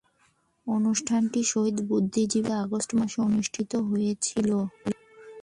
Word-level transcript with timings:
অনুষ্ঠানটি 0.67 1.39
শহীদ 1.43 1.77
বুদ্ধিজীবী 1.89 2.47
কলেজে 2.47 2.61
আগস্ট 2.63 2.89
মাসে 2.95 3.17
অনুষ্ঠিত 3.21 3.71
হয়েছিলো। 3.89 4.57